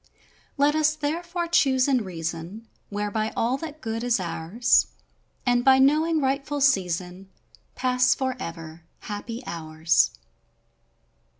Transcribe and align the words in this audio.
Let 0.57 0.73
us, 0.73 0.95
therefore, 0.95 1.45
Choose 1.47 1.87
in 1.87 2.03
reason, 2.03 2.67
Whereby 2.89 3.31
all 3.37 3.55
that 3.57 3.81
good 3.81 4.03
is 4.03 4.19
ours, 4.19 4.87
And 5.45 5.63
by 5.63 5.77
knowing 5.77 6.19
rightful 6.21 6.59
season 6.59 7.29
Pass 7.75 8.15
forever— 8.15 8.81
happy 9.11 9.43
hours. 9.45 10.09